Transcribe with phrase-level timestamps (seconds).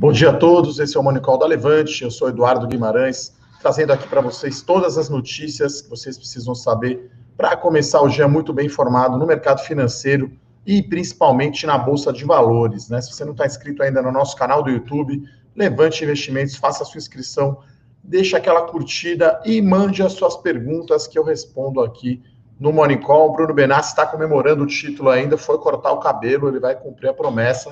[0.00, 3.92] Bom dia a todos, esse é o Monicol da Levante, eu sou Eduardo Guimarães, trazendo
[3.92, 8.50] aqui para vocês todas as notícias que vocês precisam saber para começar o dia muito
[8.50, 10.32] bem informado no mercado financeiro
[10.64, 12.88] e principalmente na Bolsa de Valores.
[12.88, 12.98] Né?
[13.02, 15.22] Se você não está inscrito ainda no nosso canal do YouTube,
[15.54, 17.58] Levante Investimentos, faça a sua inscrição,
[18.02, 22.22] deixe aquela curtida e mande as suas perguntas que eu respondo aqui
[22.58, 22.70] no.
[22.70, 27.10] O Bruno Benassi está comemorando o título ainda, foi cortar o cabelo, ele vai cumprir
[27.10, 27.70] a promessa.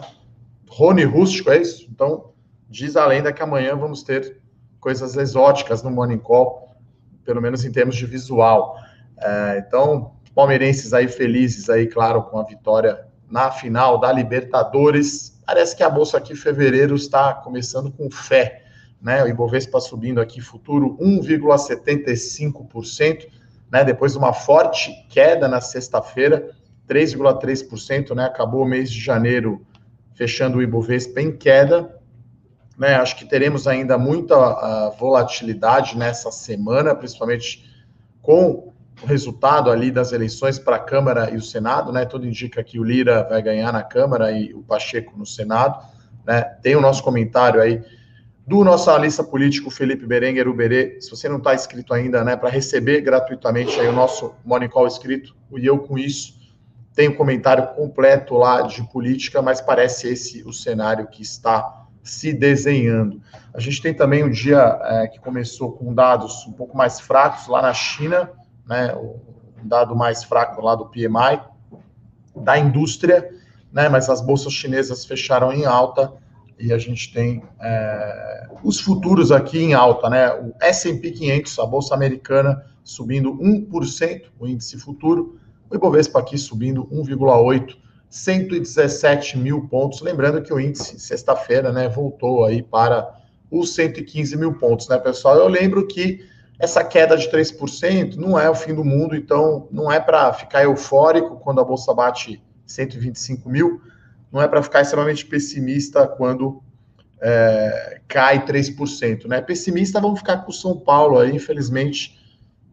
[0.68, 1.86] Rony Rústico, é isso?
[1.90, 2.32] Então,
[2.68, 4.40] diz a lenda que amanhã vamos ter
[4.80, 6.76] coisas exóticas no Morning Call,
[7.24, 8.76] pelo menos em termos de visual.
[9.20, 15.40] É, então, palmeirenses aí felizes aí, claro, com a vitória na final da Libertadores.
[15.44, 18.62] Parece que a bolsa aqui em fevereiro está começando com fé,
[19.00, 19.24] né?
[19.24, 23.26] O Ibovespa subindo aqui futuro 1,75%
[23.70, 23.84] né?
[23.84, 26.50] Depois de uma forte queda na sexta-feira,
[26.88, 28.24] 3,3%, né?
[28.24, 29.64] Acabou o mês de janeiro
[30.18, 31.96] fechando o Ibovespa em queda.
[32.76, 37.64] Né, acho que teremos ainda muita uh, volatilidade nessa semana, principalmente
[38.20, 42.04] com o resultado ali das eleições para a Câmara e o Senado, né?
[42.04, 45.84] Tudo indica que o Lira vai ganhar na Câmara e o Pacheco no Senado,
[46.24, 46.42] né?
[46.62, 47.82] Tem o nosso comentário aí
[48.46, 51.00] do nosso analista político Felipe Berenguer Uberê.
[51.00, 54.86] Se você não está inscrito ainda, né, para receber gratuitamente aí o nosso Morning Call
[54.86, 56.37] escrito, e eu com isso
[56.98, 62.32] tenho um comentário completo lá de política, mas parece esse o cenário que está se
[62.32, 63.22] desenhando.
[63.54, 67.46] A gente tem também um dia é, que começou com dados um pouco mais fracos
[67.46, 68.32] lá na China,
[68.68, 69.14] né, um
[69.68, 71.40] dado mais fraco lá do PMI,
[72.34, 73.30] da indústria,
[73.72, 76.12] né, mas as bolsas chinesas fecharam em alta
[76.58, 80.32] e a gente tem é, os futuros aqui em alta, né?
[80.32, 85.38] O S&P 500, a bolsa americana, subindo 1%, o índice futuro,
[85.70, 87.76] o Ibovespa aqui subindo 1,8%,
[88.10, 90.00] 117 mil pontos.
[90.00, 93.18] Lembrando que o índice, sexta-feira, né, voltou aí para
[93.50, 95.36] os 115 mil pontos, né, pessoal?
[95.36, 96.26] Eu lembro que
[96.58, 100.64] essa queda de 3% não é o fim do mundo, então não é para ficar
[100.64, 103.80] eufórico quando a bolsa bate 125 mil,
[104.32, 106.62] não é para ficar extremamente pessimista quando
[107.20, 109.26] é, cai 3%.
[109.26, 109.40] Né?
[109.40, 112.18] Pessimista, vamos ficar com o São Paulo aí, infelizmente.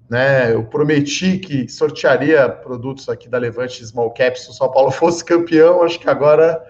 [0.08, 4.92] Né, eu prometi que sortearia produtos aqui da Levante Small Caps se o São Paulo
[4.92, 5.82] fosse campeão.
[5.82, 6.64] Acho que agora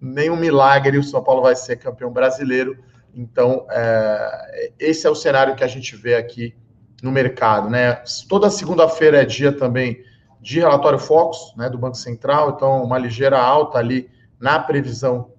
[0.00, 2.78] nenhum milagre o São Paulo vai ser campeão brasileiro.
[3.14, 6.54] Então, é, esse é o cenário que a gente vê aqui
[7.02, 7.68] no mercado.
[7.68, 8.02] Né?
[8.28, 10.02] Toda segunda-feira é dia também
[10.40, 15.32] de relatório Focus né, do Banco Central, então uma ligeira alta ali na previsão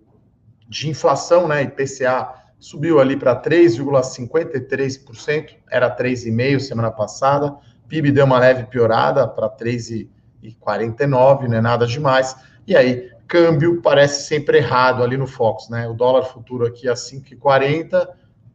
[0.68, 7.56] de inflação, né, IPCA subiu ali para 3,53%, era 3,5% semana passada,
[7.88, 12.36] PIB deu uma leve piorada para 3,49%, não é nada demais,
[12.68, 16.94] e aí câmbio parece sempre errado ali no Fox, né, o dólar futuro aqui a
[16.94, 18.09] 5,40%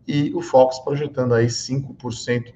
[0.06, 2.52] e o Fox projetando aí 5%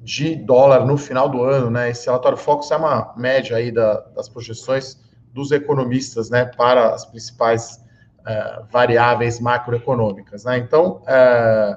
[0.00, 4.00] de dólar no final do ano, né, esse relatório Fox é uma média aí da,
[4.14, 5.02] das projeções
[5.32, 7.82] dos economistas né, para as principais
[8.24, 10.44] uh, variáveis macroeconômicas.
[10.44, 10.58] Né?
[10.58, 11.76] Então, uh,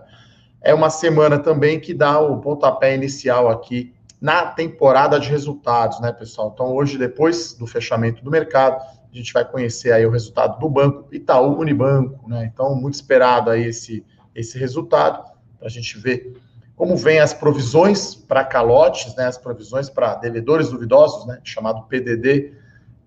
[0.62, 6.12] é uma semana também que dá o pontapé inicial aqui na temporada de resultados, né,
[6.12, 6.52] pessoal?
[6.54, 10.68] Então, hoje, depois do fechamento do mercado, a gente vai conhecer aí o resultado do
[10.68, 12.50] banco Itaú Unibanco, né?
[12.52, 14.04] Então, muito esperado aí esse,
[14.34, 15.24] esse resultado,
[15.60, 16.36] para a gente ver
[16.76, 19.26] como vem as provisões para calotes, né?
[19.26, 21.40] As provisões para devedores duvidosos, né?
[21.44, 22.54] Chamado PDD,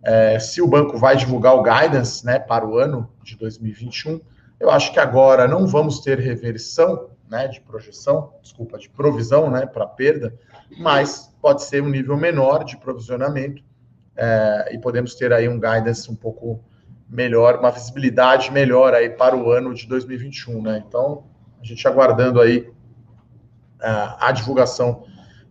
[0.03, 4.21] é, se o banco vai divulgar o guidance né, para o ano de 2021.
[4.59, 9.65] Eu acho que agora não vamos ter reversão né, de projeção, desculpa, de provisão né,
[9.67, 10.35] para perda,
[10.79, 13.63] mas pode ser um nível menor de provisionamento
[14.17, 16.63] é, e podemos ter aí um guidance um pouco
[17.09, 20.63] melhor, uma visibilidade melhor aí para o ano de 2021.
[20.63, 20.85] Né?
[20.87, 21.25] Então,
[21.61, 22.71] a gente aguardando aí
[23.81, 25.05] a, a divulgação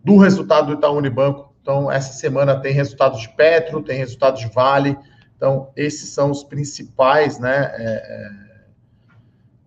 [0.04, 4.48] do resultado do Itaú Unibanco então, essa semana tem resultados de Petro, tem resultados de
[4.48, 4.96] Vale.
[5.36, 7.70] Então, esses são os principais, né?
[7.74, 8.50] É, é,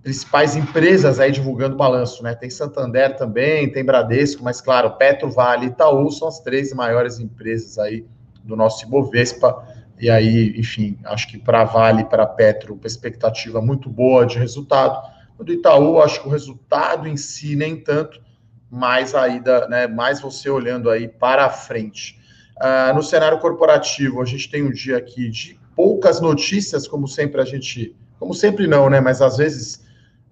[0.01, 2.35] principais empresas aí divulgando balanço, né?
[2.35, 7.19] Tem Santander também, tem Bradesco, mas claro, Petro, Vale e Itaú são as três maiores
[7.19, 8.05] empresas aí
[8.43, 9.65] do nosso Ibovespa.
[9.99, 15.13] E aí, enfim, acho que para Vale para Petro, expectativa muito boa de resultado.
[15.39, 18.21] Do Itaú, acho que o resultado em si nem tanto,
[18.73, 22.19] mais a ida, né, mais você olhando aí para frente.
[22.57, 27.39] Uh, no cenário corporativo, a gente tem um dia aqui de poucas notícias, como sempre
[27.39, 29.85] a gente, como sempre não, né, mas às vezes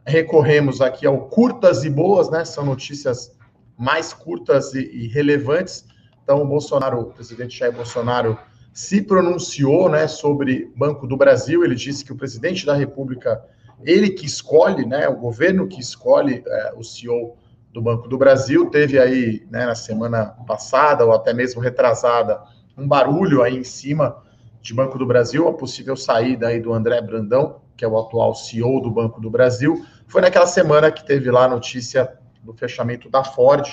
[0.08, 3.32] recorremos aqui ao curtas e boas, né, são notícias
[3.78, 5.86] mais curtas e, e relevantes.
[6.24, 8.40] Então, o Bolsonaro, o presidente Jair Bolsonaro,
[8.74, 11.64] se pronunciou, né, sobre Banco do Brasil.
[11.64, 13.40] Ele disse que o presidente da República
[13.84, 17.38] ele que escolhe, né, o governo que escolhe é, o CEO
[17.74, 18.70] do Banco do Brasil.
[18.70, 22.42] Teve aí, né, na semana passada, ou até mesmo retrasada,
[22.78, 24.18] um barulho aí em cima
[24.62, 28.36] de Banco do Brasil, a possível saída aí do André Brandão, que é o atual
[28.36, 29.86] CEO do Banco do Brasil.
[30.08, 33.68] Foi naquela semana que teve lá a notícia do fechamento da Ford,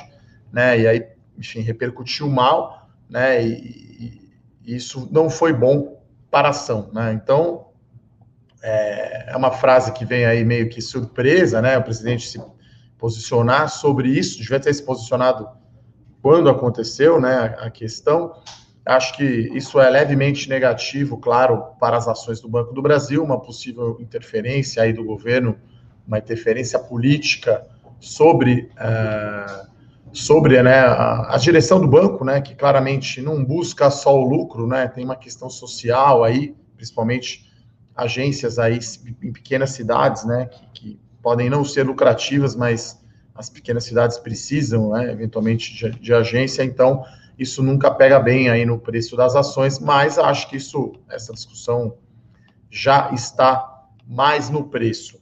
[0.52, 0.78] né?
[0.78, 1.06] E aí,
[1.36, 3.44] enfim, repercutiu mal, né?
[3.44, 4.32] E,
[4.64, 7.12] e isso não foi bom para a ação, né?
[7.12, 7.68] Então,
[8.62, 11.76] é, é uma frase que vem aí meio que surpresa, né?
[11.76, 12.38] O presidente se
[12.98, 15.48] posicionar sobre isso, devia ter se posicionado
[16.20, 17.56] quando aconteceu, né?
[17.58, 18.34] A questão.
[18.84, 23.38] Acho que isso é levemente negativo, claro, para as ações do Banco do Brasil, uma
[23.38, 25.56] possível interferência aí do governo,
[26.06, 27.66] uma interferência política
[28.00, 29.68] sobre, uh,
[30.10, 34.66] sobre né, a, a, direção do banco, né, que claramente não busca só o lucro,
[34.66, 37.46] né, tem uma questão social aí, principalmente
[37.94, 38.78] agências aí
[39.22, 42.98] em pequenas cidades, né, que, que podem não ser lucrativas, mas
[43.34, 47.04] as pequenas cidades precisam, né, eventualmente, de, de agência, então
[47.38, 51.98] isso nunca pega bem aí no preço das ações, mas acho que isso, essa discussão
[52.70, 55.20] já está mais no preço.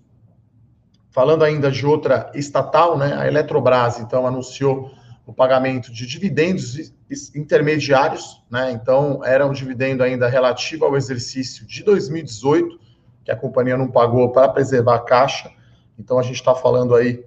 [1.11, 4.93] Falando ainda de outra estatal, né, a Eletrobras, então, anunciou
[5.27, 6.93] o pagamento de dividendos
[7.35, 12.79] intermediários, né, então, era um dividendo ainda relativo ao exercício de 2018,
[13.25, 15.56] que a companhia não pagou para preservar a caixa,
[15.99, 17.25] então a gente está falando aí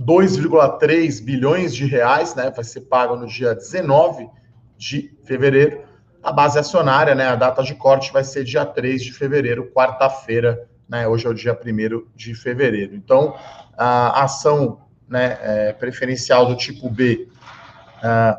[0.00, 2.50] 2,3 bilhões de reais, né?
[2.50, 4.28] Vai ser pago no dia 19
[4.76, 5.84] de fevereiro.
[6.22, 7.28] A base acionária, né?
[7.28, 11.08] A data de corte vai ser dia 3 de fevereiro, quarta-feira, né?
[11.08, 12.94] Hoje é o dia 1 de fevereiro.
[12.94, 13.34] Então,
[13.76, 17.28] a ação né, é, preferencial do tipo B,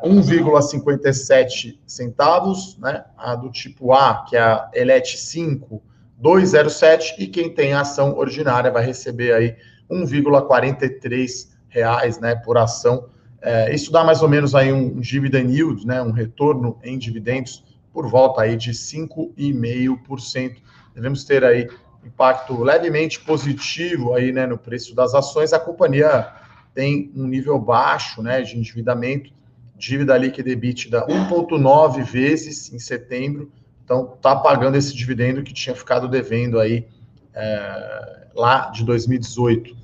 [0.04, 3.04] uh, 1,57 centavos, né?
[3.16, 5.82] A do tipo A, que é a Elet 5,
[6.22, 9.56] 2,07, e quem tem ação ordinária vai receber aí
[9.90, 13.08] 1,43 reais, né, por ação.
[13.40, 17.64] É, isso dá mais ou menos aí um dividend yield, né, um retorno em dividendos
[17.92, 20.56] por volta aí de 5,5%.
[20.94, 21.68] Devemos ter aí
[22.04, 25.52] impacto levemente positivo aí, né, no preço das ações.
[25.52, 26.32] A companhia
[26.74, 29.32] tem um nível baixo, né, de endividamento,
[29.76, 33.52] dívida líquida EBITDA 1.9 vezes em setembro.
[33.88, 36.86] Então, está pagando esse dividendo que tinha ficado devendo aí
[37.32, 39.74] é, lá de 2018.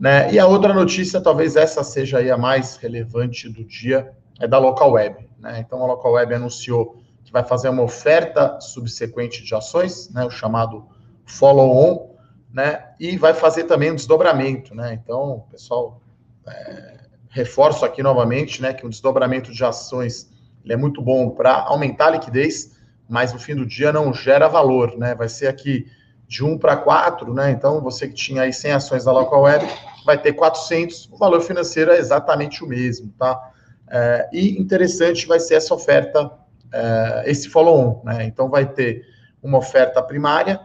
[0.00, 0.32] Né?
[0.32, 4.10] E a outra notícia, talvez essa seja aí a mais relevante do dia,
[4.40, 5.28] é da Local Web.
[5.38, 5.60] Né?
[5.64, 10.24] Então, a Local Web anunciou que vai fazer uma oferta subsequente de ações, né?
[10.24, 10.88] o chamado
[11.24, 12.10] follow-on,
[12.52, 12.86] né?
[12.98, 14.74] e vai fazer também um desdobramento.
[14.74, 14.98] Né?
[15.00, 16.00] Então, pessoal,
[16.44, 16.96] é,
[17.30, 20.28] reforço aqui novamente né, que o desdobramento de ações
[20.68, 22.73] é muito bom para aumentar a liquidez,
[23.08, 24.96] mas no fim do dia não gera valor.
[24.96, 25.14] Né?
[25.14, 25.86] Vai ser aqui
[26.26, 27.50] de 1 para 4, né?
[27.50, 29.66] Então, você que tinha aí 100 ações da Local Web,
[30.04, 33.52] vai ter 400, o valor financeiro é exatamente o mesmo, tá?
[33.90, 36.30] É, e interessante vai ser essa oferta,
[36.72, 38.24] é, esse follow-on, né?
[38.24, 39.04] Então, vai ter
[39.42, 40.60] uma oferta primária,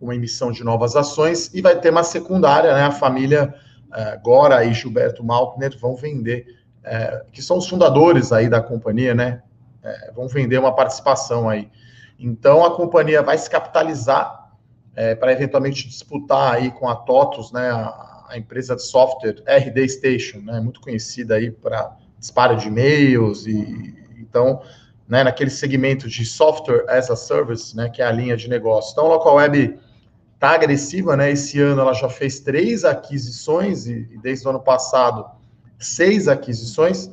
[0.00, 2.82] uma emissão de novas ações, e vai ter uma secundária, né?
[2.82, 3.54] A família
[3.94, 6.46] é, Gora e Gilberto Maltner vão vender,
[6.82, 9.42] é, que são os fundadores aí da companhia, né?
[9.82, 11.70] É, vão vender uma participação aí.
[12.18, 14.50] Então, a companhia vai se capitalizar
[14.94, 19.88] é, para eventualmente disputar aí com a TOTUS, né, a, a, empresa de software RD
[19.88, 24.62] Station, né, muito conhecida aí para disparo de e-mails e então,
[25.08, 28.92] né, naquele segmento de software as a service, né, que é a linha de negócio.
[28.92, 29.80] Então, a Local Web
[30.34, 31.30] está agressiva, né?
[31.32, 35.26] Esse ano ela já fez três aquisições e, e desde o ano passado
[35.78, 37.10] seis aquisições,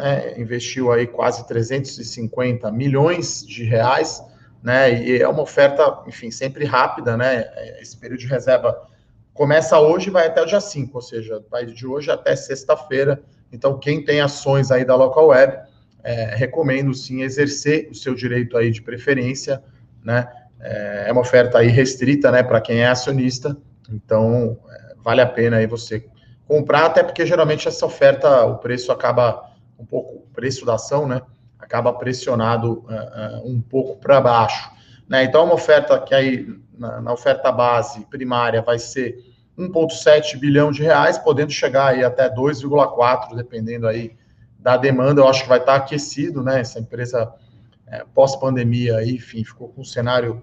[0.00, 0.40] né?
[0.40, 4.22] Investiu aí quase 350 milhões de reais
[4.62, 5.02] né?
[5.02, 7.44] E é uma oferta, enfim, sempre rápida, né?
[7.80, 8.76] Esse período de reserva
[9.32, 13.22] começa hoje e vai até o dia 5, ou seja, vai de hoje até sexta-feira.
[13.52, 15.58] Então, quem tem ações aí da Local Web,
[16.02, 19.62] é, recomendo sim exercer o seu direito aí de preferência,
[20.04, 20.28] né?
[20.60, 23.56] É, é uma oferta aí restrita, né, para quem é acionista.
[23.90, 26.04] Então, é, vale a pena aí você
[26.46, 29.49] comprar, até porque geralmente essa oferta, o preço acaba
[29.80, 31.22] um pouco, o preço da ação, né?
[31.58, 34.70] acaba pressionado uh, uh, um pouco para baixo.
[35.08, 35.24] Né?
[35.24, 36.46] Então, uma oferta que aí,
[36.76, 39.24] na, na oferta base primária, vai ser
[39.58, 44.16] 1,7 bilhão de reais, podendo chegar aí até 2,4, dependendo aí
[44.58, 45.20] da demanda.
[45.20, 46.60] Eu acho que vai estar aquecido, né?
[46.60, 47.32] Essa empresa
[47.86, 50.42] é, pós-pandemia, enfim, ficou com um cenário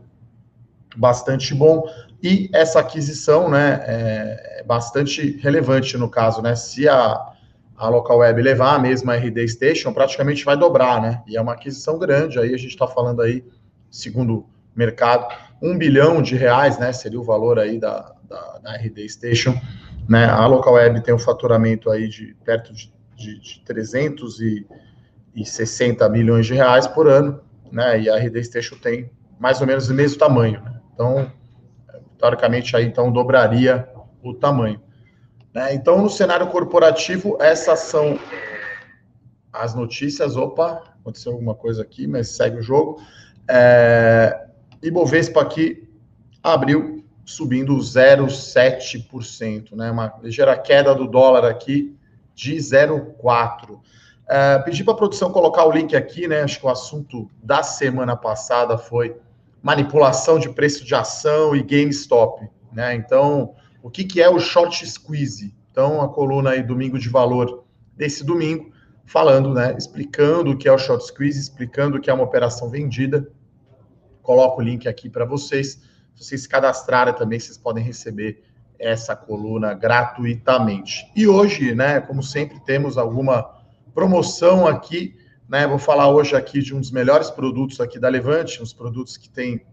[0.96, 1.84] bastante bom.
[2.22, 6.56] E essa aquisição, né, é, é bastante relevante no caso, né?
[6.56, 7.34] Se a
[7.78, 11.22] a local web levar a mesma RD Station, praticamente vai dobrar, né?
[11.28, 13.46] E é uma aquisição grande, aí a gente está falando aí,
[13.92, 15.28] segundo mercado,
[15.62, 16.92] um bilhão de reais, né?
[16.92, 19.54] Seria o valor aí da, da, da RD Station.
[20.10, 20.26] Né?
[20.26, 26.56] A Local Web tem um faturamento aí de perto de, de, de 360 milhões de
[26.56, 27.40] reais por ano,
[27.72, 28.02] né?
[28.02, 30.64] E a RD Station tem mais ou menos o mesmo tamanho.
[30.64, 30.82] Né?
[30.94, 31.32] Então,
[32.18, 33.88] teoricamente, aí então dobraria
[34.24, 34.82] o tamanho.
[35.58, 35.74] Né?
[35.74, 38.20] Então, no cenário corporativo, essas são
[39.52, 40.38] as notícias.
[40.38, 43.02] Opa, aconteceu alguma coisa aqui, mas segue o jogo.
[43.50, 44.50] É,
[44.84, 45.90] Ibovespa aqui
[46.44, 49.90] abriu subindo 0,7%, né?
[49.90, 51.98] Uma ligeira queda do dólar aqui
[52.36, 53.80] de 0,4%.
[54.30, 56.44] É, pedi para a produção colocar o link aqui, né?
[56.44, 59.18] Acho que o assunto da semana passada foi
[59.64, 62.94] manipulação de preço de ação e GameStop, né?
[62.94, 63.56] Então,
[63.88, 65.56] o que, que é o short squeeze?
[65.72, 67.64] Então, a coluna aí Domingo de Valor
[67.96, 68.70] desse domingo,
[69.06, 69.74] falando, né?
[69.78, 73.32] Explicando o que é o short squeeze, explicando o que é uma operação vendida.
[74.22, 75.82] Coloco o link aqui para vocês.
[76.16, 78.44] Se vocês se cadastrarem também, vocês podem receber
[78.78, 81.10] essa coluna gratuitamente.
[81.16, 83.56] E hoje, né, como sempre, temos alguma
[83.94, 85.16] promoção aqui,
[85.48, 85.66] né?
[85.66, 89.30] Vou falar hoje aqui de um dos melhores produtos aqui da Levante, uns produtos que
[89.30, 89.66] tem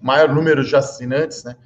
[0.00, 1.56] maior número de assinantes, né?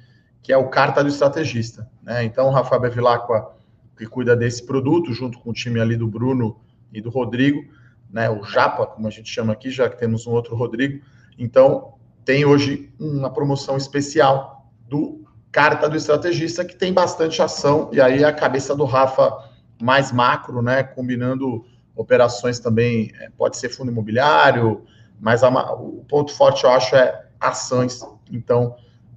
[0.45, 2.23] Que é o Carta do Estrategista, né?
[2.23, 3.55] Então, o Rafael Bevilacqua,
[3.97, 6.59] que cuida desse produto, junto com o time ali do Bruno
[6.93, 7.65] e do Rodrigo,
[8.11, 8.29] né?
[8.29, 11.03] O Japa, como a gente chama aqui, já que temos um outro Rodrigo.
[11.35, 17.99] Então, tem hoje uma promoção especial do Carta do Estrategista, que tem bastante ação, e
[17.99, 19.49] aí a cabeça do Rafa
[19.81, 20.83] mais macro, né?
[20.83, 24.85] Combinando operações também, é, pode ser fundo imobiliário,
[25.19, 27.99] mas a, o ponto forte eu acho é ações.
[28.31, 28.75] Então,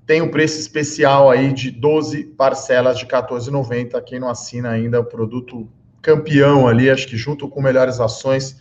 [0.09, 4.03] tem um preço especial aí de 12 parcelas de 14,90.
[4.03, 5.69] Quem não assina ainda, o produto
[6.01, 8.59] campeão ali, acho que junto com melhores ações,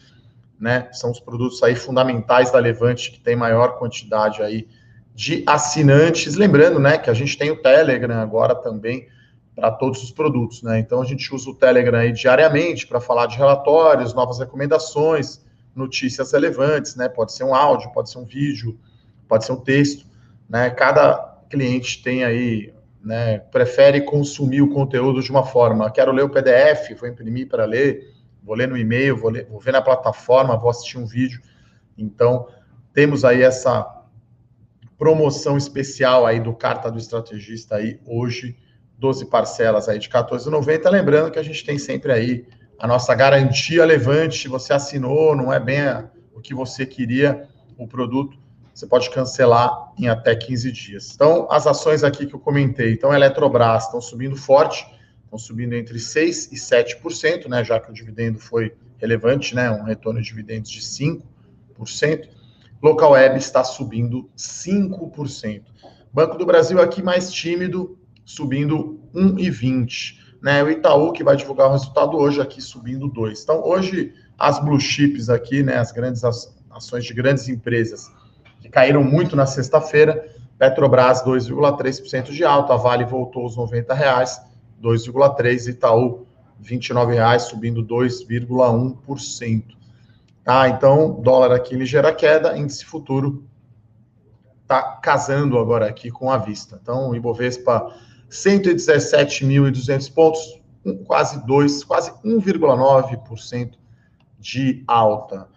[0.60, 4.68] né, são os produtos aí fundamentais da Levante, que tem maior quantidade aí
[5.16, 6.36] de assinantes.
[6.36, 9.08] Lembrando, né, que a gente tem o Telegram agora também,
[9.56, 10.78] para todos os produtos, né?
[10.80, 15.42] Então a gente usa o Telegram aí diariamente para falar de relatórios, novas recomendações,
[15.74, 17.08] notícias relevantes, né?
[17.08, 18.78] Pode ser um áudio, pode ser um vídeo,
[19.30, 20.06] pode ser um texto,
[20.50, 20.70] né?
[20.70, 22.74] Cada cliente tem aí,
[23.04, 23.40] né?
[23.40, 25.90] Prefere consumir o conteúdo de uma forma.
[25.92, 28.14] Quero ler o PDF, vou imprimir para ler,
[28.44, 31.42] vou ler no e-mail, vou, ler, vou ver na plataforma, vou assistir um vídeo.
[31.98, 32.48] Então
[32.94, 33.86] temos aí essa
[34.98, 38.58] promoção especial aí do Carta do Estrategista aí hoje
[38.98, 40.90] 12 parcelas aí de 14,90.
[40.90, 42.48] Lembrando que a gente tem sempre aí
[42.80, 44.48] a nossa garantia levante.
[44.48, 45.82] Você assinou, não é bem
[46.34, 48.38] o que você queria, o produto,
[48.78, 51.12] você pode cancelar em até 15 dias.
[51.16, 54.86] Então, as ações aqui que eu comentei, então, Eletrobras estão subindo forte,
[55.24, 59.84] estão subindo entre 6% e 7%, né, já que o dividendo foi relevante, né, um
[59.84, 62.30] retorno de dividendos de 5%.
[62.80, 65.64] Local Web está subindo 5%.
[66.14, 70.20] Banco do Brasil aqui mais tímido, subindo 1,20.
[70.40, 70.64] Né?
[70.64, 73.42] O Itaú, que vai divulgar o resultado hoje, aqui subindo 2.
[73.42, 78.12] Então, hoje, as blue chips aqui, né, as grandes ações de grandes empresas,
[78.62, 84.42] que caíram muito na sexta-feira, Petrobras 2,3% de alta, a Vale voltou aos 90 reais,
[84.82, 86.26] 2,3%, Itaú
[86.60, 89.64] 29 reais, subindo 2,1%.
[90.44, 93.44] Tá, então, dólar aqui ligeira queda, índice futuro
[94.66, 96.80] tá casando agora aqui com a vista.
[96.82, 97.94] Então, Ibovespa
[98.30, 100.60] 117.200 pontos,
[101.06, 103.72] quase 2, quase 1,9%
[104.40, 105.48] de alta.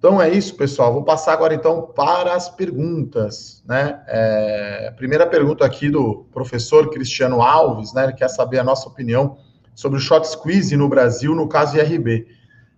[0.00, 0.94] Então é isso, pessoal.
[0.94, 4.02] Vou passar agora então para as perguntas, né?
[4.08, 8.04] É, primeira pergunta aqui do professor Cristiano Alves, né?
[8.04, 9.36] Ele quer saber a nossa opinião
[9.74, 12.26] sobre o short squeeze no Brasil, no caso IRB,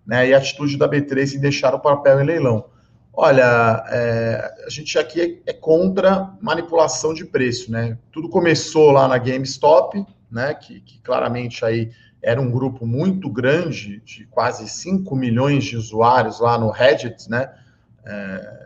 [0.05, 0.27] né?
[0.27, 2.65] E a atitude da B3 em deixar o papel em leilão.
[3.13, 7.97] Olha, é, a gente aqui é, é, contra manipulação de preço, né?
[8.11, 10.53] Tudo começou lá na GameStop, né?
[10.55, 11.89] Que, que, claramente aí
[12.23, 17.51] era um grupo muito grande, de quase 5 milhões de usuários lá no Reddit, né?
[18.05, 18.63] É,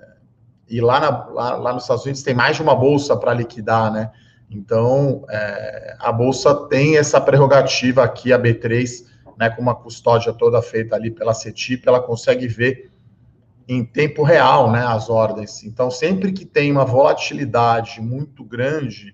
[0.70, 3.92] e lá, na, lá, lá, nos Estados Unidos tem mais de uma bolsa para liquidar,
[3.92, 4.12] né?
[4.50, 9.06] Então, é, a bolsa tem essa prerrogativa aqui, a B3,
[9.38, 12.92] né, com uma custódia toda feita ali pela CETIP, ela consegue ver
[13.68, 15.64] em tempo real, né, as ordens.
[15.64, 19.14] Então, sempre que tem uma volatilidade muito grande,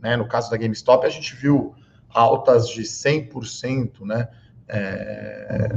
[0.00, 1.74] né, no caso da GameStop, a gente viu
[2.14, 4.28] altas de 100%, né,
[4.68, 5.74] é,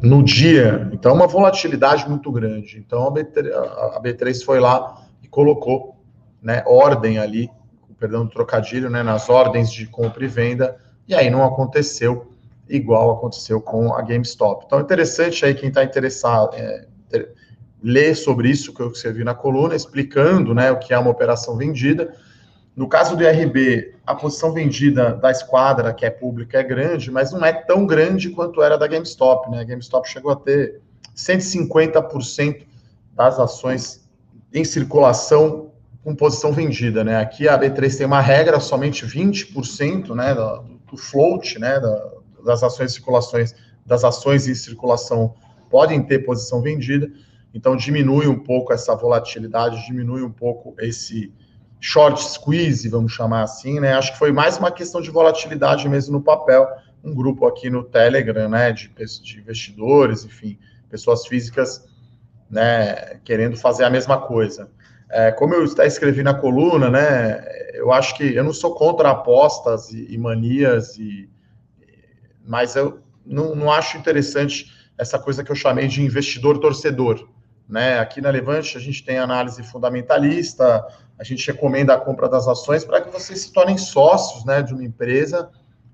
[0.00, 0.88] no dia.
[0.92, 2.78] Então, uma volatilidade muito grande.
[2.78, 5.96] Então, a B3, a B3 foi lá e colocou,
[6.42, 7.50] né, ordem ali,
[7.98, 12.32] perdão do trocadilho, né, nas ordens de compra e venda, e aí não aconteceu
[12.68, 14.64] igual aconteceu com a GameStop.
[14.66, 16.86] Então, interessante aí quem está interessado, é,
[17.82, 21.56] ler sobre isso que eu escrevi na coluna, explicando né, o que é uma operação
[21.56, 22.14] vendida.
[22.74, 27.30] No caso do IRB, a posição vendida da esquadra, que é pública, é grande, mas
[27.30, 29.50] não é tão grande quanto era da GameStop.
[29.50, 29.60] Né?
[29.60, 30.80] A GameStop chegou a ter
[31.14, 32.66] 150%
[33.14, 34.08] das ações
[34.52, 35.70] em circulação
[36.02, 37.04] com posição vendida.
[37.04, 37.16] Né?
[37.16, 42.10] Aqui a B3 tem uma regra, somente 20% né, do, do float né, da,
[42.44, 45.34] das ações circulações, das ações em circulação
[45.70, 47.10] podem ter posição vendida,
[47.54, 51.32] então diminui um pouco essa volatilidade, diminui um pouco esse
[51.82, 53.92] short squeeze, vamos chamar assim, né?
[53.94, 56.68] Acho que foi mais uma questão de volatilidade mesmo no papel.
[57.02, 60.56] Um grupo aqui no Telegram, né, de, de investidores, enfim,
[60.88, 61.84] pessoas físicas,
[62.48, 64.70] né, querendo fazer a mesma coisa.
[65.10, 69.90] É, como eu escrevi na coluna, né, eu acho que eu não sou contra apostas
[69.90, 71.28] e, e manias, e,
[72.46, 77.28] mas eu não, não acho interessante essa coisa que eu chamei de investidor torcedor.
[77.68, 77.98] Né?
[77.98, 80.86] Aqui na Levante a gente tem análise fundamentalista,
[81.18, 84.72] a gente recomenda a compra das ações para que vocês se tornem sócios né, de
[84.72, 85.50] uma empresa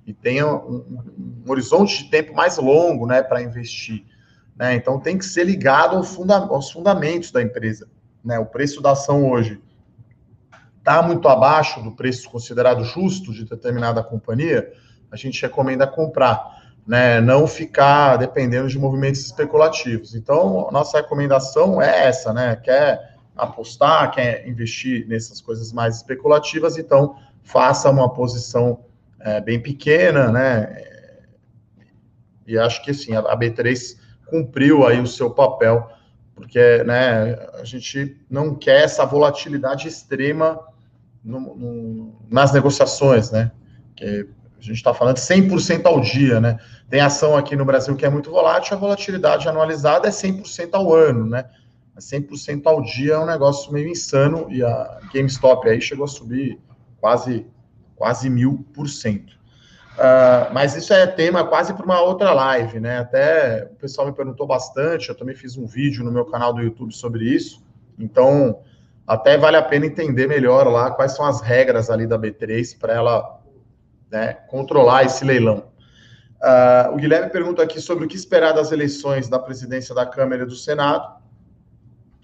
[0.06, 4.04] e tenham um, um horizonte de tempo mais longo né, para investir.
[4.56, 4.74] Né?
[4.74, 7.88] Então tem que ser ligado ao funda aos fundamentos da empresa.
[8.24, 8.38] Né?
[8.38, 9.60] O preço da ação hoje
[10.78, 14.72] está muito abaixo do preço considerado justo de determinada companhia,
[15.10, 16.58] a gente recomenda comprar
[16.88, 20.14] né, não ficar dependendo de movimentos especulativos.
[20.14, 22.56] Então, nossa recomendação é essa, né?
[22.56, 23.07] Quer
[23.38, 28.84] apostar, quer investir nessas coisas mais especulativas, então faça uma posição
[29.20, 30.84] é, bem pequena, né?
[32.46, 35.90] E acho que sim, a B3 cumpriu aí o seu papel,
[36.34, 40.60] porque né, a gente não quer essa volatilidade extrema
[41.22, 43.50] no, no, nas negociações, né?
[43.94, 44.28] Que
[44.58, 46.58] a gente está falando 100% ao dia, né?
[46.88, 50.94] Tem ação aqui no Brasil que é muito volátil, a volatilidade anualizada é 100% ao
[50.94, 51.44] ano, né?
[51.98, 56.58] 100% ao dia é um negócio meio insano e a GameStop aí chegou a subir
[57.00, 57.46] quase
[57.96, 59.36] quase mil por cento.
[59.94, 62.98] Uh, mas isso é tema quase para uma outra live, né?
[62.98, 66.62] Até o pessoal me perguntou bastante, eu também fiz um vídeo no meu canal do
[66.62, 67.60] YouTube sobre isso,
[67.98, 68.60] então
[69.04, 72.94] até vale a pena entender melhor lá quais são as regras ali da B3 para
[72.94, 73.40] ela
[74.08, 75.64] né, controlar esse leilão.
[76.40, 80.44] Uh, o Guilherme pergunta aqui sobre o que esperar das eleições da presidência da Câmara
[80.44, 81.17] e do Senado.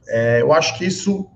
[0.09, 1.31] É, eu acho que isso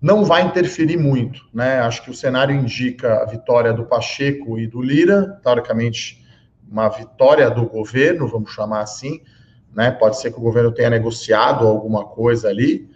[0.00, 1.80] não vai interferir muito, né?
[1.80, 6.24] Acho que o cenário indica a vitória do Pacheco e do Lira, teoricamente
[6.70, 9.20] uma vitória do governo, vamos chamar assim,
[9.74, 9.90] né?
[9.90, 12.88] Pode ser que o governo tenha negociado alguma coisa ali,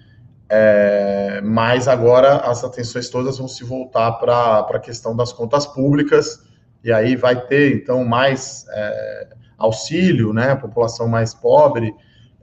[0.48, 6.42] é, mas agora as atenções todas vão se voltar para a questão das contas públicas
[6.82, 11.94] e aí vai ter, então, mais é, auxílio, né, a população mais pobre,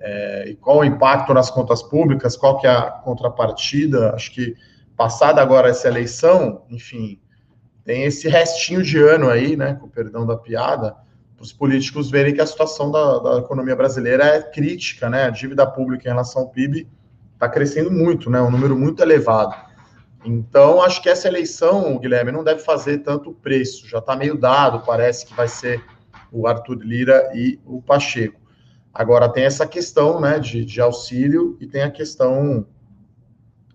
[0.02, 4.56] é, e qual o impacto nas contas públicas, qual que é a contrapartida, acho que
[4.98, 7.20] passada agora essa eleição, enfim,
[7.86, 10.96] tem esse restinho de ano aí, né, com perdão da piada,
[11.36, 15.30] para os políticos verem que a situação da, da, economia brasileira é crítica, né, a
[15.30, 16.88] dívida pública em relação ao PIB
[17.34, 19.56] está crescendo muito, né, um número muito elevado.
[20.24, 23.88] Então, acho que essa eleição, Guilherme, não deve fazer tanto preço.
[23.88, 25.84] Já está meio dado, parece que vai ser
[26.32, 28.41] o Arthur Lira e o Pacheco.
[28.94, 32.66] Agora, tem essa questão né, de, de auxílio e tem a questão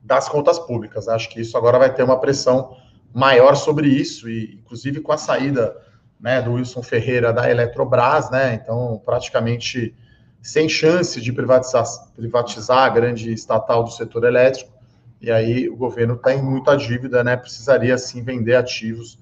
[0.02, 1.08] das contas públicas.
[1.08, 2.76] Acho que isso agora vai ter uma pressão
[3.12, 5.76] maior sobre isso, e inclusive com a saída
[6.20, 9.94] né, do Wilson Ferreira da Eletrobras, né, então praticamente
[10.42, 14.70] sem chance de privatizar, privatizar a grande estatal do setor elétrico,
[15.20, 17.36] e aí o governo tem muita dívida, né?
[17.36, 19.18] Precisaria sim vender ativos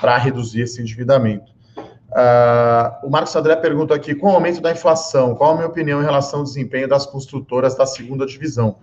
[0.00, 1.52] para reduzir esse endividamento.
[2.18, 6.02] Uh, o Marcos André pergunta aqui: com o aumento da inflação, qual a minha opinião
[6.02, 8.76] em relação ao desempenho das construtoras da segunda divisão?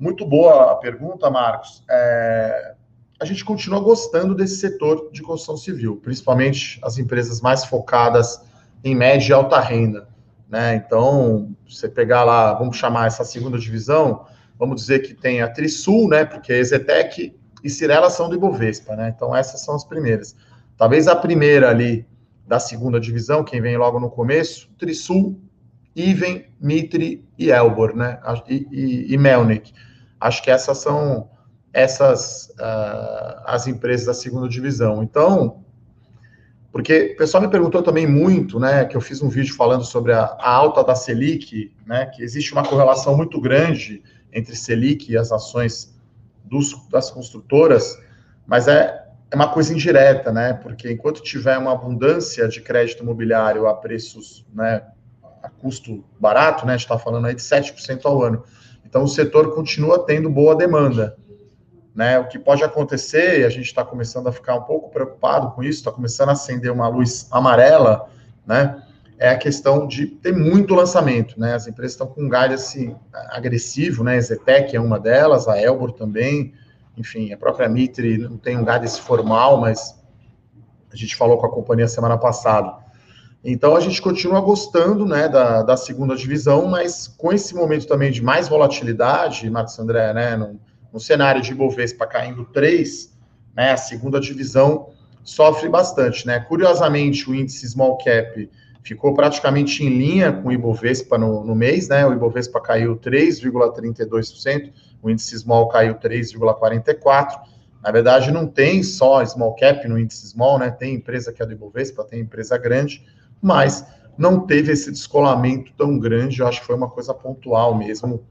[0.00, 1.84] Muito boa a pergunta, Marcos.
[1.88, 2.74] É,
[3.20, 8.42] a gente continua gostando desse setor de construção civil, principalmente as empresas mais focadas
[8.82, 10.08] em média e alta renda.
[10.48, 10.74] Né?
[10.74, 14.26] Então, você pegar lá, vamos chamar essa segunda divisão,
[14.58, 19.14] vamos dizer que tem a Trisul, né, porque Exetec e Cirela são do Ibovespa, né,
[19.14, 20.34] então essas são as primeiras.
[20.76, 22.04] Talvez a primeira ali
[22.46, 25.40] da segunda divisão, quem vem logo no começo, Trisul,
[25.94, 29.72] Iven, Mitre e Elbor, né, e, e, e Melnik.
[30.20, 31.30] Acho que essas são
[31.72, 35.02] essas uh, as empresas da segunda divisão.
[35.02, 35.62] Então,
[36.70, 40.12] porque o pessoal me perguntou também muito, né, que eu fiz um vídeo falando sobre
[40.12, 44.02] a, a alta da Selic, né, que existe uma correlação muito grande
[44.32, 45.94] entre Selic e as ações
[46.44, 47.98] dos, das construtoras,
[48.46, 49.01] mas é,
[49.32, 50.52] é uma coisa indireta, né?
[50.52, 54.82] Porque enquanto tiver uma abundância de crédito imobiliário a preços, né,
[55.42, 56.74] a custo barato, né?
[56.74, 58.44] A gente está falando aí de 7% ao ano.
[58.84, 61.16] Então o setor continua tendo boa demanda.
[61.94, 62.18] Né?
[62.18, 65.62] O que pode acontecer, e a gente está começando a ficar um pouco preocupado com
[65.62, 68.10] isso, está começando a acender uma luz amarela,
[68.46, 68.82] né?
[69.18, 71.54] É a questão de ter muito lançamento, né?
[71.54, 72.94] As empresas estão com um assim,
[73.30, 74.16] agressivo, né?
[74.16, 76.52] A Zetec é uma delas, a Elbor também,
[76.96, 79.98] enfim, a própria Mitre não tem um guidance formal, mas
[80.92, 82.82] a gente falou com a companhia semana passada.
[83.44, 88.12] Então a gente continua gostando né, da, da segunda divisão, mas com esse momento também
[88.12, 90.36] de mais volatilidade, Marcos André, né?
[90.36, 90.60] No,
[90.92, 93.10] no cenário de Ibovespa caindo 3,
[93.56, 94.90] né, a segunda divisão
[95.24, 96.40] sofre bastante, né?
[96.40, 98.50] Curiosamente, o índice small cap
[98.82, 102.06] ficou praticamente em linha com o Ibovespa no, no mês, né?
[102.06, 107.40] O Ibovespa caiu 3,32%, o índice small caiu 3,44%.
[107.82, 110.70] Na verdade, não tem só small cap no índice small, né?
[110.70, 113.04] Tem empresa que é do Ibovespa, tem empresa grande,
[113.40, 113.84] mas
[114.16, 116.40] não teve esse descolamento tão grande.
[116.40, 118.24] Eu acho que foi uma coisa pontual mesmo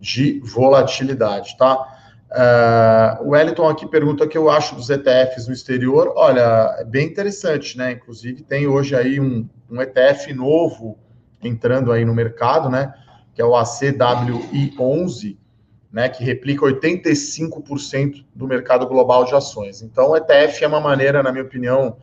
[0.00, 1.97] de volatilidade, tá?
[2.30, 6.12] Uh, o Wellington aqui pergunta o que eu acho dos ETFs no exterior.
[6.14, 7.92] Olha, é bem interessante, né?
[7.92, 10.98] Inclusive, tem hoje aí um, um ETF novo
[11.42, 12.92] entrando aí no mercado, né?
[13.34, 15.38] Que é o ACWI11,
[15.90, 16.08] né?
[16.10, 19.80] Que replica 85% do mercado global de ações.
[19.80, 21.96] Então, o ETF é uma maneira, na minha opinião,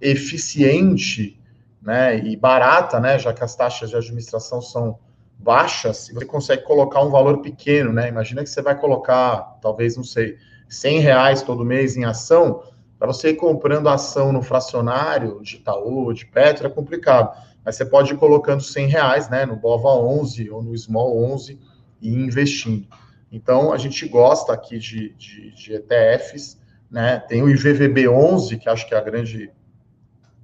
[0.00, 1.40] eficiente
[1.82, 3.18] né, e barata, né?
[3.18, 4.98] Já que as taxas de administração são
[5.44, 8.08] baixas, você consegue colocar um valor pequeno, né?
[8.08, 12.62] Imagina que você vai colocar, talvez, não sei, 100 reais todo mês em ação,
[12.98, 17.38] para você ir comprando ação no fracionário de Itaú, de Petro, é complicado.
[17.62, 21.60] Mas você pode ir colocando 100 reais, né, no BOVA 11 ou no Small 11
[22.00, 22.88] e investindo.
[23.30, 26.58] Então, a gente gosta aqui de, de, de ETFs,
[26.90, 27.18] né?
[27.28, 29.50] Tem o IVVB 11, que acho que é, a grande,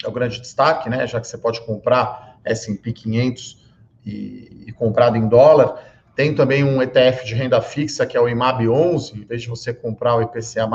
[0.05, 1.07] é o grande destaque, né?
[1.07, 3.60] Já que você pode comprar S&P 500
[4.05, 5.91] e, e, comprado em dólar.
[6.15, 9.49] Tem também um ETF de renda fixa, que é o IMAB 11, em vez de
[9.49, 10.67] você comprar o IPCA+,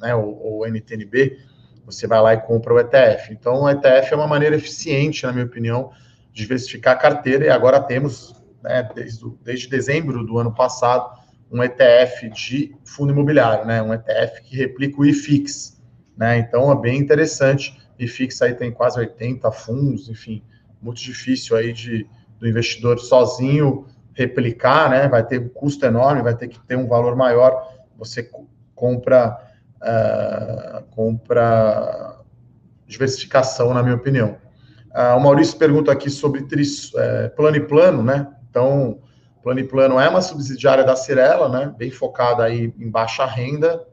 [0.00, 1.38] né, ou o NTNB,
[1.84, 3.32] você vai lá e compra o ETF.
[3.32, 5.92] Então, o ETF é uma maneira eficiente, na minha opinião,
[6.32, 11.18] de diversificar a carteira, e agora temos, né, desde, desde dezembro do ano passado,
[11.50, 15.80] um ETF de fundo imobiliário, né, um ETF que replica o IFIX,
[16.16, 20.42] né, então é bem interessante, IFIX aí tem quase 80 fundos, enfim,
[20.82, 22.06] muito difícil aí de,
[22.38, 25.08] do investidor sozinho replicar, né?
[25.08, 27.70] Vai ter um custo enorme, vai ter que ter um valor maior.
[27.98, 28.30] Você
[28.74, 29.38] compra,
[29.76, 32.18] uh, compra
[32.86, 34.38] diversificação, na minha opinião.
[34.90, 38.26] Uh, o Maurício pergunta aqui sobre tris, uh, plano e plano, né?
[38.48, 39.00] Então,
[39.42, 41.74] plano e plano é uma subsidiária da Cirela, né?
[41.76, 43.86] Bem focada aí em baixa renda.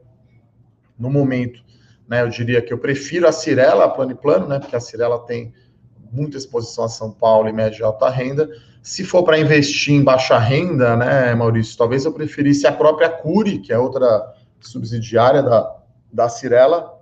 [0.98, 1.60] No momento,
[2.08, 2.22] né?
[2.22, 4.58] Eu diria que eu prefiro a Cirela, a plano e plano, né?
[4.58, 5.52] Porque a Cirela tem
[6.14, 8.48] muita exposição a São Paulo e média e alta renda.
[8.82, 13.58] Se for para investir em baixa renda, né, Maurício, talvez eu preferisse a própria Curi,
[13.58, 15.76] que é outra subsidiária da,
[16.12, 16.94] da Cirela,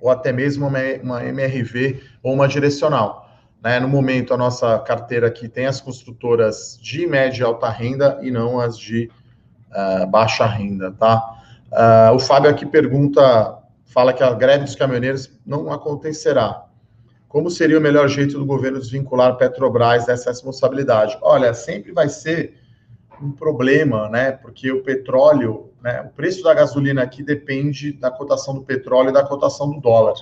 [0.00, 3.28] ou até mesmo uma, uma MRV ou uma direcional.
[3.62, 3.80] Né?
[3.80, 8.30] No momento, a nossa carteira aqui tem as construtoras de média e alta renda e
[8.30, 9.10] não as de
[9.70, 11.34] uh, baixa renda, tá?
[11.72, 16.66] Uh, o Fábio aqui pergunta, fala que a greve dos caminhoneiros não acontecerá.
[17.34, 21.18] Como seria o melhor jeito do governo desvincular Petrobras dessa responsabilidade?
[21.20, 22.54] Olha, sempre vai ser
[23.20, 24.30] um problema, né?
[24.30, 26.02] Porque o petróleo, né?
[26.02, 30.14] O preço da gasolina aqui depende da cotação do petróleo e da cotação do dólar,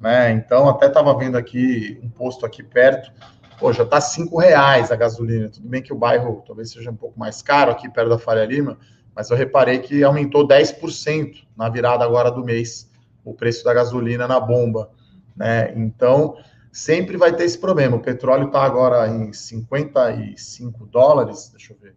[0.00, 0.32] né?
[0.32, 3.12] Então, até estava vendo aqui um posto aqui perto,
[3.56, 5.50] pô, já está cinco reais a gasolina.
[5.50, 8.44] Tudo bem que o bairro talvez seja um pouco mais caro aqui perto da Faria
[8.44, 8.76] Lima,
[9.14, 12.90] mas eu reparei que aumentou 10% na virada agora do mês
[13.24, 14.90] o preço da gasolina na bomba.
[15.40, 15.72] Né?
[15.74, 16.36] Então,
[16.70, 17.96] sempre vai ter esse problema.
[17.96, 21.96] O petróleo está agora em 55 dólares, deixa eu ver.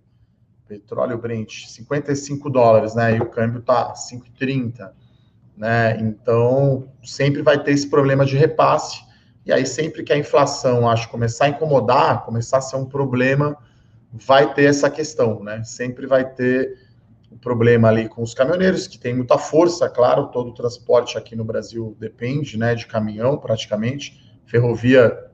[0.66, 3.18] Petróleo Brent, 55 dólares, né?
[3.18, 4.92] E o câmbio está 5,30,
[5.58, 5.98] né?
[6.00, 9.04] Então, sempre vai ter esse problema de repasse.
[9.46, 13.58] E aí, sempre que a inflação, acho, começar a incomodar, começar a ser um problema,
[14.10, 15.62] vai ter essa questão, né?
[15.66, 16.78] Sempre vai ter
[17.42, 21.44] problema ali com os caminhoneiros, que tem muita força, claro, todo o transporte aqui no
[21.44, 24.22] Brasil depende, né, de caminhão praticamente.
[24.46, 25.30] Ferrovia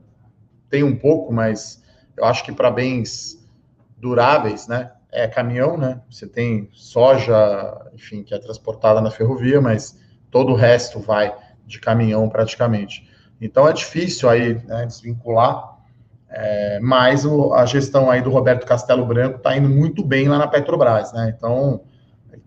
[0.68, 1.82] tem um pouco, mas
[2.16, 3.38] eu acho que para bens
[3.98, 6.00] duráveis, né, é caminhão, né?
[6.10, 9.98] Você tem soja, enfim, que é transportada na ferrovia, mas
[10.30, 11.34] todo o resto vai
[11.66, 13.08] de caminhão praticamente.
[13.40, 15.78] Então é difícil aí né, desvincular,
[16.28, 20.38] é, mas o, a gestão aí do Roberto Castelo Branco está indo muito bem lá
[20.38, 21.34] na Petrobras, né?
[21.36, 21.80] Então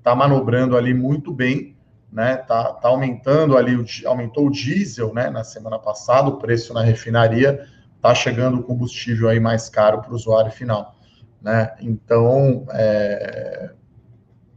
[0.04, 1.78] está manobrando ali muito bem,
[2.12, 2.36] né?
[2.36, 5.30] Tá, tá aumentando ali, o, aumentou o diesel, né?
[5.30, 10.12] Na semana passada, o preço na refinaria está chegando o combustível aí mais caro para
[10.12, 10.94] o usuário final,
[11.42, 11.74] né?
[11.80, 13.72] Então, é,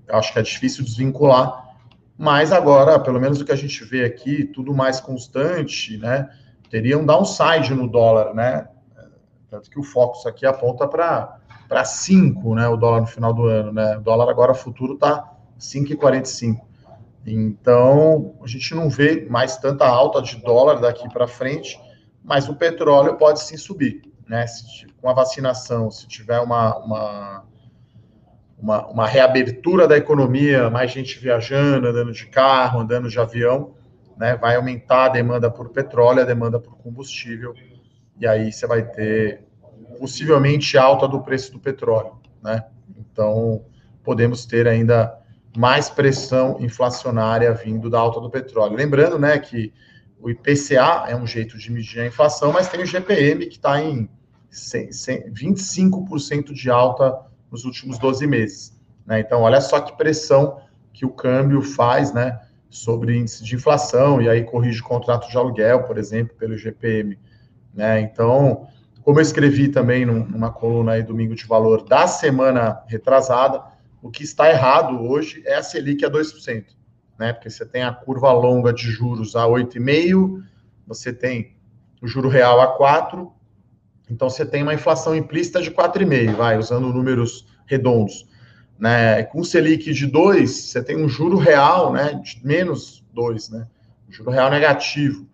[0.08, 1.64] acho que é difícil desvincular,
[2.18, 6.28] mas agora, pelo menos o que a gente vê aqui, tudo mais constante, né?
[6.68, 8.66] Teria um downside no dólar, né?
[9.48, 12.66] Tanto que o Focus aqui aponta para 5, né?
[12.66, 13.96] O dólar no final do ano, né?
[13.96, 16.60] O dólar agora futuro está 5,45.
[17.26, 21.78] Então, a gente não vê mais tanta alta de dólar daqui para frente,
[22.22, 24.46] mas o petróleo pode sim subir, né?
[24.46, 27.44] Se, com a vacinação, se tiver uma, uma,
[28.56, 33.74] uma, uma, reabertura da economia, mais gente viajando, andando de carro, andando de avião,
[34.16, 34.36] né?
[34.36, 37.54] Vai aumentar a demanda por petróleo, a demanda por combustível,
[38.20, 39.44] e aí você vai ter
[39.98, 42.64] possivelmente alta do preço do petróleo, né?
[42.96, 43.64] Então,
[44.04, 45.25] podemos ter ainda
[45.56, 48.76] mais pressão inflacionária vindo da alta do petróleo.
[48.76, 49.72] Lembrando, né, que
[50.20, 53.82] o IPCA é um jeito de medir a inflação, mas tem o GPM que está
[53.82, 54.08] em
[54.50, 57.18] 25% de alta
[57.50, 58.76] nos últimos 12 meses.
[59.04, 59.20] Né?
[59.20, 60.60] Então, olha só que pressão
[60.92, 62.40] que o câmbio faz né,
[62.70, 67.18] sobre índice de inflação, e aí corrige o contrato de aluguel, por exemplo, pelo GPM.
[67.74, 68.00] Né?
[68.00, 68.66] Então,
[69.02, 73.62] como eu escrevi também numa coluna aí, Domingo de Valor, da semana retrasada,
[74.06, 76.64] o que está errado hoje é a Selic a 2%,
[77.18, 77.32] né?
[77.32, 80.44] Porque você tem a curva longa de juros a 8,5%,
[80.86, 81.56] você tem
[82.00, 83.32] o juro real a 4%,
[84.08, 88.28] então você tem uma inflação implícita de 4,5%, vai, usando números redondos.
[88.78, 89.24] Né?
[89.24, 93.66] Com Selic de 2, você tem um juro real né, de menos 2, né?
[94.08, 95.26] Um juro real negativo.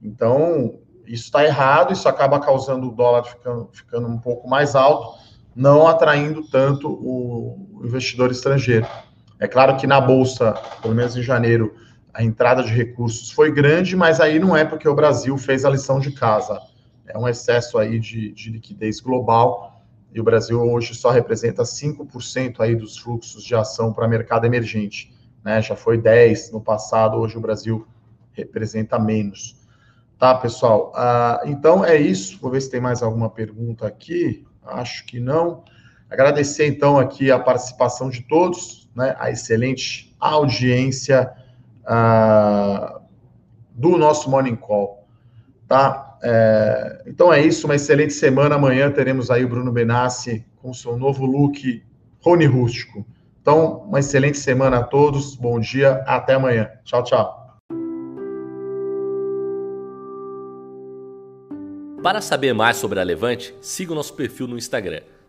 [0.00, 5.20] Então, isso está errado, isso acaba causando o dólar ficando, ficando um pouco mais alto
[5.54, 8.86] não atraindo tanto o investidor estrangeiro.
[9.38, 11.74] É claro que na bolsa, pelo menos em janeiro,
[12.14, 15.70] a entrada de recursos foi grande, mas aí não é porque o Brasil fez a
[15.70, 16.60] lição de casa.
[17.06, 19.82] É um excesso aí de, de liquidez global
[20.14, 25.12] e o Brasil hoje só representa 5% aí dos fluxos de ação para mercado emergente.
[25.42, 25.60] Né?
[25.62, 27.86] Já foi 10% no passado, hoje o Brasil
[28.32, 29.56] representa menos.
[30.18, 30.92] Tá, pessoal?
[30.94, 32.38] Uh, então é isso.
[32.40, 34.46] Vou ver se tem mais alguma pergunta aqui.
[34.64, 35.64] Acho que não.
[36.12, 41.32] Agradecer então aqui a participação de todos, né, a excelente audiência
[41.84, 43.00] uh,
[43.70, 45.08] do nosso Morning Call.
[45.66, 46.18] Tá?
[46.22, 48.56] É, então é isso, uma excelente semana.
[48.56, 51.82] Amanhã teremos aí o Bruno Benassi com seu novo look
[52.20, 53.06] Rony Rústico.
[53.40, 56.70] Então, uma excelente semana a todos, bom dia, até amanhã.
[56.84, 57.42] Tchau, tchau.
[62.02, 65.00] Para saber mais sobre a Levante, siga o nosso perfil no Instagram,